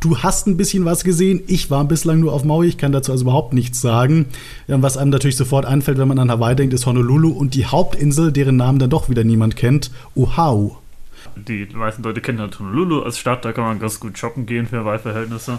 [0.00, 1.42] Du hast ein bisschen was gesehen.
[1.48, 2.68] Ich war bislang nur auf Maui.
[2.68, 4.26] Ich kann dazu also überhaupt nichts sagen.
[4.68, 8.30] Was einem natürlich sofort einfällt, wenn man an Hawaii denkt, ist Honolulu und die Hauptinsel,
[8.30, 10.76] deren Namen dann doch wieder niemand kennt, Oahu.
[11.34, 13.44] Die meisten Leute kennen halt Honolulu als Stadt.
[13.44, 15.58] Da kann man ganz gut shoppen gehen für Hawaii-Verhältnisse.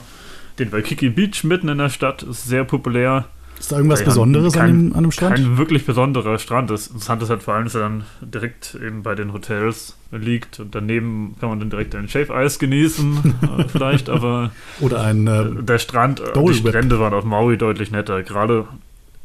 [0.58, 3.26] Den Waikiki Beach mitten in der Stadt ist sehr populär.
[3.60, 5.36] Ist da irgendwas Besonderes kein, an, dem, an dem Strand?
[5.36, 6.70] Kein wirklich besonderer Strand.
[6.70, 10.60] Das Interessante ist halt vor allem, dass er dann direkt eben bei den Hotels liegt
[10.60, 15.64] und daneben kann man dann direkt ein Shave-Eis genießen, äh, vielleicht, aber Oder ein äh,
[15.64, 18.24] der Strand, äh, die Strände waren auf Maui deutlich netter.
[18.24, 18.66] Gerade,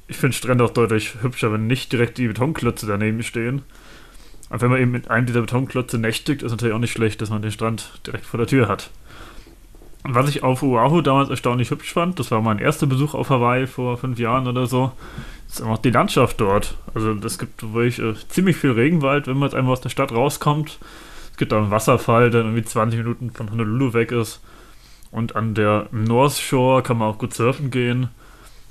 [0.09, 3.63] ich finde Strände auch deutlich hübscher, wenn nicht direkt die Betonklötze daneben stehen.
[4.51, 7.31] Und wenn man eben mit einem dieser Betonklötze nächtigt, ist natürlich auch nicht schlecht, dass
[7.31, 8.91] man den Strand direkt vor der Tür hat.
[10.07, 13.67] Was ich auf Oahu damals erstaunlich hübsch fand, das war mein erster Besuch auf Hawaii
[13.67, 14.93] vor fünf Jahren oder so,
[15.49, 16.77] ist einfach die Landschaft dort.
[16.95, 20.13] Also es gibt wirklich äh, ziemlich viel Regenwald, wenn man jetzt einmal aus der Stadt
[20.13, 20.79] rauskommt.
[21.33, 24.43] Es gibt da einen Wasserfall, der irgendwie 20 Minuten von Honolulu weg ist.
[25.11, 28.09] Und an der North Shore kann man auch gut surfen gehen.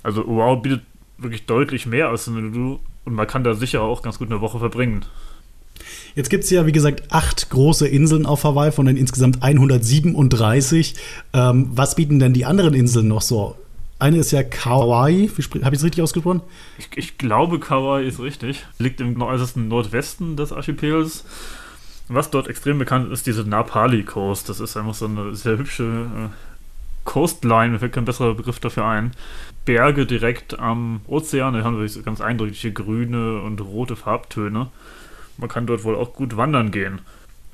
[0.04, 0.84] Also Oahu bietet
[1.18, 4.60] wirklich deutlich mehr als Honolulu und man kann da sicher auch ganz gut eine Woche
[4.60, 5.04] verbringen.
[6.16, 10.96] Jetzt gibt es ja, wie gesagt, acht große Inseln auf Hawaii von den insgesamt 137.
[11.34, 13.56] Ähm, was bieten denn die anderen Inseln noch so?
[14.00, 15.30] Eine ist ja Kauai.
[15.30, 16.42] Habe ich es richtig ausgesprochen?
[16.78, 18.66] Ich, ich, glaube, Kauai ist richtig.
[18.78, 21.24] Liegt im äußersten Nordwesten des Archipels.
[22.10, 24.50] Was dort extrem bekannt ist, diese Napali Coast.
[24.50, 26.30] Das ist einfach so eine sehr hübsche äh,
[27.06, 29.12] Coastline, mir fällt kein besserer Begriff dafür ein.
[29.66, 34.68] Berge direkt am Ozean, da haben wir ganz eindrückliche grüne und rote Farbtöne.
[35.38, 37.02] Man kann dort wohl auch gut wandern gehen.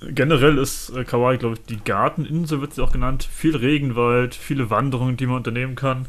[0.01, 3.23] Generell ist äh, Kauai, glaube ich, die Garteninsel wird sie auch genannt.
[3.23, 6.07] Viel Regenwald, viele Wanderungen, die man unternehmen kann.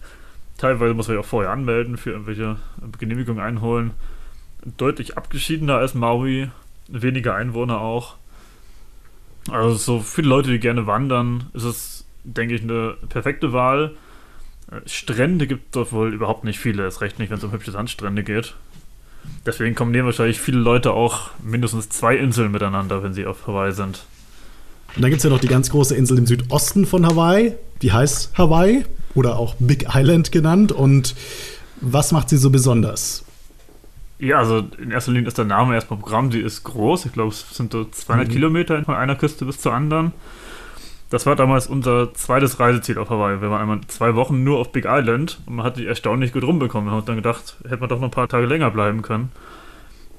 [0.59, 2.57] Teilweise muss man sich auch vorher anmelden, für irgendwelche
[2.99, 3.93] Genehmigungen einholen.
[4.77, 6.51] Deutlich abgeschiedener als Maui,
[6.89, 8.17] weniger Einwohner auch.
[9.51, 13.97] Also so viele Leute, die gerne wandern, ist es, denke ich, eine perfekte Wahl.
[14.71, 17.53] Äh, Strände gibt es dort wohl überhaupt nicht viele, ist recht nicht, wenn es um
[17.53, 18.55] hübsche Sandstrände geht.
[19.47, 24.05] Deswegen kombinieren wahrscheinlich viele Leute auch mindestens zwei Inseln miteinander, wenn sie auf Hawaii sind.
[24.97, 27.93] Und dann gibt es ja noch die ganz große Insel im Südosten von Hawaii, die
[27.93, 30.73] heißt Hawaii oder auch Big Island genannt.
[30.73, 31.15] Und
[31.81, 33.25] was macht sie so besonders?
[34.19, 36.31] Ja, also in erster Linie ist der Name erstmal Programm.
[36.31, 37.07] Sie ist groß.
[37.07, 38.33] Ich glaube, es sind so 200 mhm.
[38.33, 40.13] Kilometer von einer Küste bis zur anderen.
[41.11, 43.41] Das war damals unser zweites Reiseziel auf Hawaii.
[43.41, 46.45] Wir waren einmal zwei Wochen nur auf Big Island und man hat die erstaunlich gut
[46.45, 46.89] rumbekommen.
[46.89, 49.33] Wir haben dann gedacht, hätte man doch noch ein paar Tage länger bleiben können.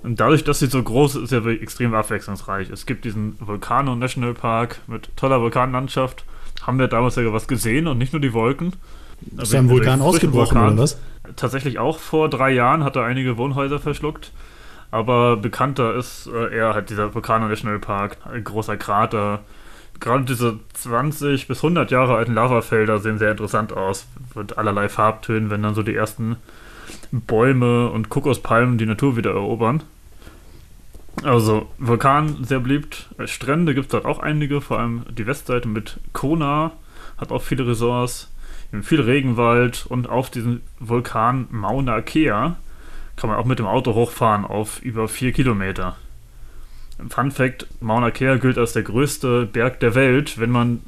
[0.04, 2.70] Und dadurch, dass sie so groß ist, ist sie ja extrem abwechslungsreich.
[2.70, 6.26] Es gibt diesen Vulcano National Park mit toller Vulkanlandschaft.
[6.62, 8.76] Haben wir damals ja was gesehen und nicht nur die Wolken.
[9.38, 10.74] Ist ein Vulkan ausgebrochen Vulkan.
[10.74, 11.00] oder was?
[11.38, 14.32] Tatsächlich auch vor drei Jahren hat er einige Wohnhäuser verschluckt.
[14.90, 18.18] Aber bekannter ist äh, eher halt dieser Vulcano National Park.
[18.26, 19.40] Ein großer Krater,
[20.02, 24.08] gerade diese 20 bis 100 Jahre alten Lavafelder sehen sehr interessant aus.
[24.36, 26.36] Mit allerlei Farbtönen, wenn dann so die ersten
[27.12, 29.84] Bäume und Kokospalmen die Natur wieder erobern.
[31.24, 33.10] Also Vulkan sehr beliebt.
[33.26, 36.72] Strände gibt es dort auch einige, vor allem die Westseite mit Kona
[37.18, 38.32] hat auch viele Resorts.
[38.84, 42.56] Viel Regenwald und auf diesem Vulkan Mauna Kea
[43.18, 45.98] kann man auch mit dem Auto hochfahren auf über vier Kilometer.
[47.10, 50.82] Fun Fact: Mauna Kea gilt als der größte Berg der Welt, wenn man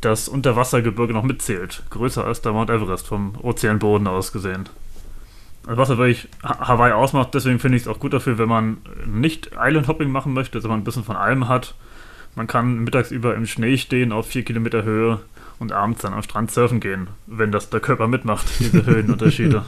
[0.00, 1.82] das Unterwassergebirge noch mitzählt.
[1.90, 4.68] Größer als der Mount Everest vom Ozeanboden aus gesehen.
[5.66, 8.76] Also was wirklich Hawaii ausmacht, deswegen finde ich es auch gut dafür, wenn man
[9.06, 11.74] nicht Island Hopping machen möchte, sondern ein bisschen von allem hat.
[12.34, 15.20] Man kann mittags über im Schnee stehen auf vier Kilometer Höhe
[15.58, 19.64] und abends dann am Strand surfen gehen, wenn das der Körper mitmacht, diese Höhenunterschiede.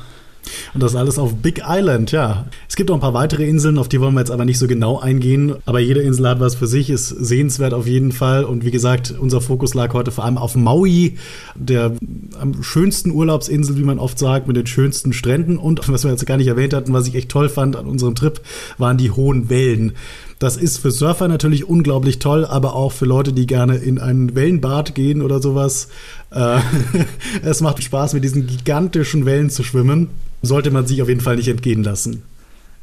[0.74, 2.46] Und das alles auf Big Island, ja.
[2.68, 4.66] Es gibt auch ein paar weitere Inseln, auf die wollen wir jetzt aber nicht so
[4.66, 5.54] genau eingehen.
[5.64, 8.44] Aber jede Insel hat was für sich, ist sehenswert auf jeden Fall.
[8.44, 11.16] Und wie gesagt, unser Fokus lag heute vor allem auf Maui,
[11.54, 11.92] der
[12.40, 15.58] am schönsten Urlaubsinsel, wie man oft sagt, mit den schönsten Stränden.
[15.58, 18.14] Und was wir jetzt gar nicht erwähnt hatten, was ich echt toll fand an unserem
[18.14, 18.40] Trip,
[18.78, 19.92] waren die hohen Wellen.
[20.38, 24.34] Das ist für Surfer natürlich unglaublich toll, aber auch für Leute, die gerne in ein
[24.34, 25.88] Wellenbad gehen oder sowas.
[26.30, 26.58] Äh,
[27.42, 30.08] es macht Spaß, mit diesen gigantischen Wellen zu schwimmen
[30.42, 32.22] sollte man sich auf jeden Fall nicht entgehen lassen.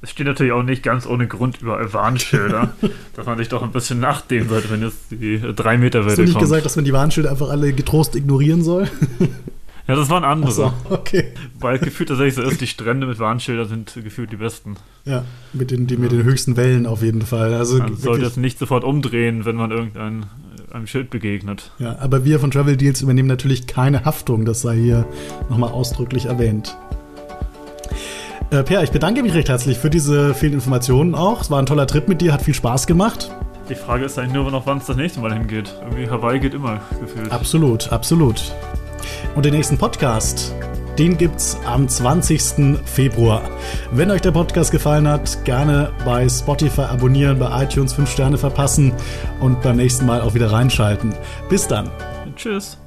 [0.02, 2.74] Es steht natürlich auch nicht ganz ohne Grund überall Warnschilder,
[3.16, 6.18] dass man sich doch ein bisschen nachdenken sollte, wenn jetzt die drei Meter Welle Hast
[6.18, 6.44] du nicht kommt.
[6.44, 8.90] gesagt, dass man die Warnschilder einfach alle getrost ignorieren soll?
[9.88, 10.52] Ja, das waren andere.
[10.52, 11.34] So, okay.
[11.60, 14.76] Weil gefühlt tatsächlich so ist, die Strände mit Warnschildern sind gefühlt die besten.
[15.06, 17.54] Ja, mit den, die, mit den höchsten Wellen auf jeden Fall.
[17.54, 20.26] Also Man sollte jetzt nicht sofort umdrehen, wenn man irgendein
[20.74, 21.72] einem Schild begegnet.
[21.80, 25.06] Ja, aber wir von Travel Deals übernehmen natürlich keine Haftung, das sei hier
[25.50, 26.76] nochmal ausdrücklich erwähnt.
[28.50, 31.42] Äh, per, ich bedanke mich recht herzlich für diese vielen Informationen auch.
[31.42, 33.32] Es war ein toller Trip mit dir, hat viel Spaß gemacht.
[33.70, 35.74] Die Frage ist eigentlich nur noch, wann es das nächste Mal hingeht.
[35.82, 37.32] Irgendwie Hawaii geht immer gefühlt.
[37.32, 38.54] Absolut, absolut.
[39.36, 40.54] Und den nächsten Podcast,
[40.98, 42.80] den gibt's am 20.
[42.86, 43.42] Februar.
[43.92, 48.94] Wenn euch der Podcast gefallen hat, gerne bei Spotify abonnieren, bei iTunes 5 Sterne verpassen
[49.40, 51.14] und beim nächsten Mal auch wieder reinschalten.
[51.50, 51.90] Bis dann.
[52.36, 52.83] Tschüss.